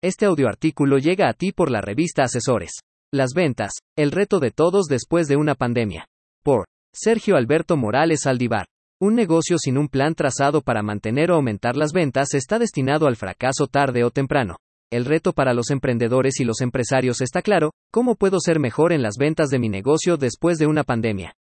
[0.00, 2.70] Este audioartículo llega a ti por la revista Asesores.
[3.12, 6.06] Las ventas, el reto de todos después de una pandemia.
[6.44, 8.66] Por Sergio Alberto Morales Aldivar.
[9.00, 13.16] Un negocio sin un plan trazado para mantener o aumentar las ventas está destinado al
[13.16, 14.58] fracaso tarde o temprano.
[14.88, 19.02] El reto para los emprendedores y los empresarios está claro, ¿cómo puedo ser mejor en
[19.02, 21.34] las ventas de mi negocio después de una pandemia?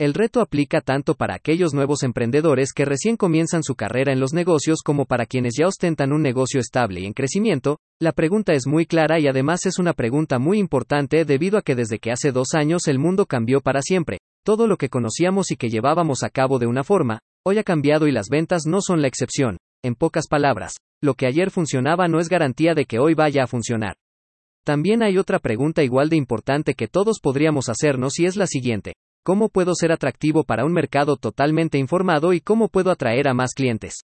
[0.00, 4.32] El reto aplica tanto para aquellos nuevos emprendedores que recién comienzan su carrera en los
[4.32, 7.78] negocios como para quienes ya ostentan un negocio estable y en crecimiento.
[8.04, 11.74] La pregunta es muy clara y además es una pregunta muy importante debido a que
[11.74, 14.18] desde que hace dos años el mundo cambió para siempre.
[14.44, 18.06] Todo lo que conocíamos y que llevábamos a cabo de una forma, hoy ha cambiado
[18.06, 19.56] y las ventas no son la excepción.
[19.82, 23.46] En pocas palabras, lo que ayer funcionaba no es garantía de que hoy vaya a
[23.46, 23.94] funcionar.
[24.66, 28.96] También hay otra pregunta igual de importante que todos podríamos hacernos y es la siguiente.
[29.24, 33.54] ¿Cómo puedo ser atractivo para un mercado totalmente informado y cómo puedo atraer a más
[33.54, 34.02] clientes?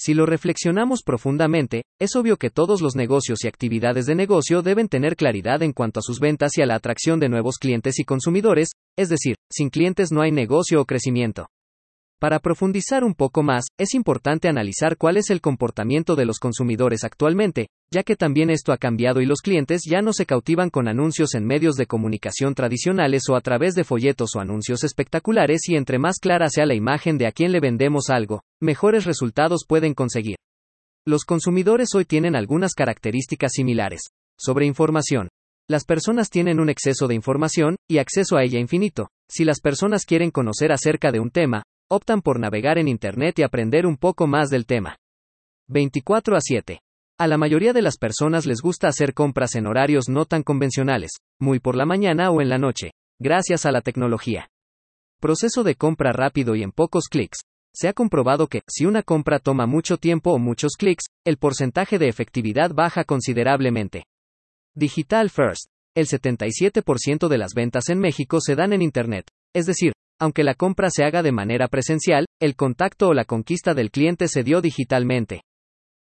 [0.00, 4.88] Si lo reflexionamos profundamente, es obvio que todos los negocios y actividades de negocio deben
[4.88, 8.04] tener claridad en cuanto a sus ventas y a la atracción de nuevos clientes y
[8.04, 11.48] consumidores, es decir, sin clientes no hay negocio o crecimiento.
[12.20, 17.02] Para profundizar un poco más, es importante analizar cuál es el comportamiento de los consumidores
[17.02, 20.86] actualmente, ya que también esto ha cambiado y los clientes ya no se cautivan con
[20.86, 25.76] anuncios en medios de comunicación tradicionales o a través de folletos o anuncios espectaculares y
[25.76, 29.94] entre más clara sea la imagen de a quién le vendemos algo, mejores resultados pueden
[29.94, 30.36] conseguir.
[31.06, 34.10] Los consumidores hoy tienen algunas características similares.
[34.38, 35.30] Sobre información.
[35.70, 39.08] Las personas tienen un exceso de información, y acceso a ella infinito.
[39.26, 43.42] Si las personas quieren conocer acerca de un tema, optan por navegar en Internet y
[43.42, 44.96] aprender un poco más del tema.
[45.68, 46.80] 24 a 7.
[47.18, 51.10] A la mayoría de las personas les gusta hacer compras en horarios no tan convencionales,
[51.40, 54.48] muy por la mañana o en la noche, gracias a la tecnología.
[55.20, 57.40] Proceso de compra rápido y en pocos clics.
[57.74, 61.98] Se ha comprobado que, si una compra toma mucho tiempo o muchos clics, el porcentaje
[61.98, 64.04] de efectividad baja considerablemente.
[64.74, 65.66] Digital First.
[65.96, 70.54] El 77% de las ventas en México se dan en Internet, es decir, aunque la
[70.54, 74.60] compra se haga de manera presencial, el contacto o la conquista del cliente se dio
[74.60, 75.42] digitalmente.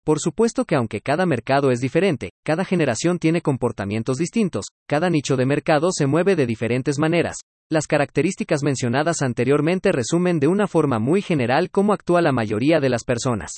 [0.05, 5.37] Por supuesto que aunque cada mercado es diferente, cada generación tiene comportamientos distintos, cada nicho
[5.37, 7.37] de mercado se mueve de diferentes maneras.
[7.71, 12.91] Las características mencionadas anteriormente resumen de una forma muy general cómo actúa la mayoría de
[12.91, 13.53] las personas.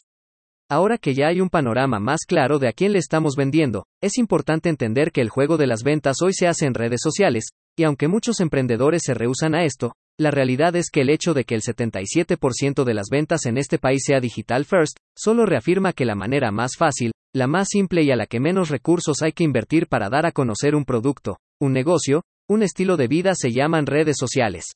[0.71, 4.19] Ahora que ya hay un panorama más claro de a quién le estamos vendiendo, es
[4.19, 7.85] importante entender que el juego de las ventas hoy se hace en redes sociales, y
[7.85, 11.57] aunque muchos emprendedores se rehusan a esto, la realidad es que el hecho de que
[11.57, 16.15] el 77% de las ventas en este país sea digital first, solo reafirma que la
[16.15, 19.89] manera más fácil, la más simple y a la que menos recursos hay que invertir
[19.89, 24.17] para dar a conocer un producto, un negocio, un estilo de vida se llaman redes
[24.17, 24.67] sociales.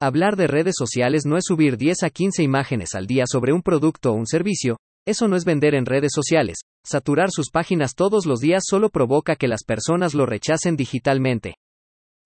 [0.00, 3.62] Hablar de redes sociales no es subir 10 a 15 imágenes al día sobre un
[3.62, 8.24] producto o un servicio, eso no es vender en redes sociales, saturar sus páginas todos
[8.24, 11.56] los días solo provoca que las personas lo rechacen digitalmente.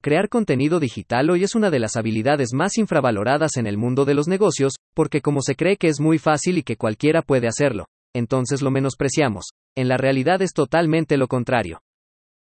[0.07, 4.15] Crear contenido digital hoy es una de las habilidades más infravaloradas en el mundo de
[4.15, 7.87] los negocios, porque como se cree que es muy fácil y que cualquiera puede hacerlo,
[8.15, 9.47] entonces lo menospreciamos.
[9.77, 11.81] En la realidad es totalmente lo contrario.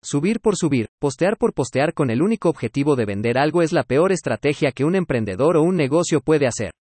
[0.03, 3.81] Subir por subir, postear por postear con el único objetivo de vender algo es la
[3.81, 6.74] peor estrategia que un emprendedor o un negocio puede hacer.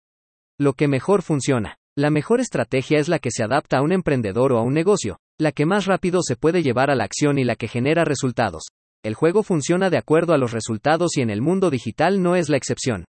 [0.59, 1.77] Lo que mejor funciona.
[1.97, 5.19] La mejor estrategia es la que se adapta a un emprendedor o a un negocio,
[5.39, 8.63] la que más rápido se puede llevar a la acción y la que genera resultados.
[9.05, 12.49] El juego funciona de acuerdo a los resultados y en el mundo digital no es
[12.49, 13.05] la excepción.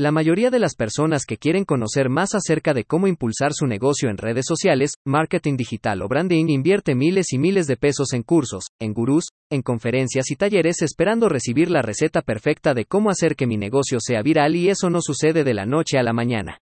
[0.00, 4.08] La mayoría de las personas que quieren conocer más acerca de cómo impulsar su negocio
[4.08, 8.68] en redes sociales, marketing digital o branding invierte miles y miles de pesos en cursos,
[8.80, 13.46] en gurús, en conferencias y talleres esperando recibir la receta perfecta de cómo hacer que
[13.46, 16.58] mi negocio sea viral y eso no sucede de la noche a la mañana.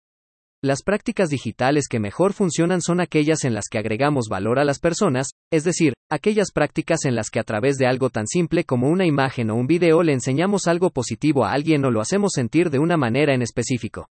[0.64, 4.78] Las prácticas digitales que mejor funcionan son aquellas en las que agregamos valor a las
[4.78, 8.88] personas, es decir, aquellas prácticas en las que a través de algo tan simple como
[8.88, 12.70] una imagen o un video le enseñamos algo positivo a alguien o lo hacemos sentir
[12.70, 14.06] de una manera en específico.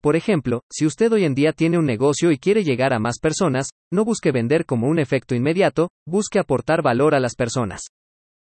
[0.00, 3.18] Por ejemplo, si usted hoy en día tiene un negocio y quiere llegar a más
[3.20, 7.82] personas, no busque vender como un efecto inmediato, busque aportar valor a las personas.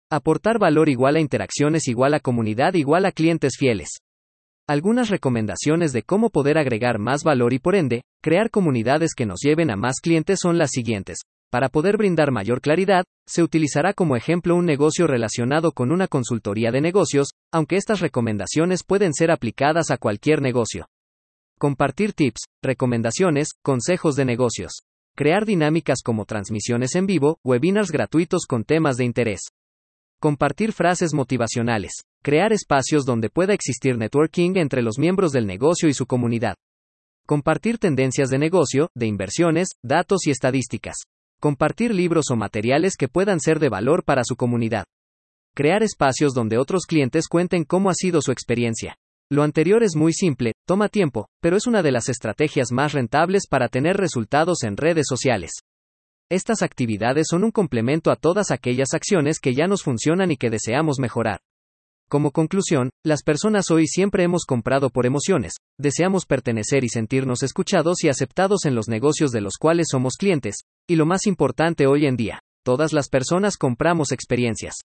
[0.10, 4.00] Aportar valor igual a interacciones igual a comunidad igual a clientes fieles.
[4.70, 9.40] Algunas recomendaciones de cómo poder agregar más valor y por ende, crear comunidades que nos
[9.42, 11.20] lleven a más clientes son las siguientes.
[11.50, 16.72] Para poder brindar mayor claridad, se utilizará como ejemplo un negocio relacionado con una consultoría
[16.72, 20.88] de negocios, aunque estas recomendaciones pueden ser aplicadas a cualquier negocio.
[21.58, 24.82] Compartir tips, recomendaciones, consejos de negocios.
[25.16, 29.40] Crear dinámicas como transmisiones en vivo, webinars gratuitos con temas de interés.
[30.20, 32.07] Compartir frases motivacionales.
[32.24, 36.56] Crear espacios donde pueda existir networking entre los miembros del negocio y su comunidad.
[37.26, 40.96] Compartir tendencias de negocio, de inversiones, datos y estadísticas.
[41.40, 44.86] Compartir libros o materiales que puedan ser de valor para su comunidad.
[45.56, 48.96] Crear espacios donde otros clientes cuenten cómo ha sido su experiencia.
[49.30, 53.48] Lo anterior es muy simple, toma tiempo, pero es una de las estrategias más rentables
[53.50, 55.52] para tener resultados en redes sociales.
[56.30, 60.50] Estas actividades son un complemento a todas aquellas acciones que ya nos funcionan y que
[60.50, 61.40] deseamos mejorar.
[62.10, 68.02] Como conclusión, las personas hoy siempre hemos comprado por emociones, deseamos pertenecer y sentirnos escuchados
[68.04, 70.56] y aceptados en los negocios de los cuales somos clientes,
[70.88, 74.76] y lo más importante hoy en día, todas las personas compramos experiencias.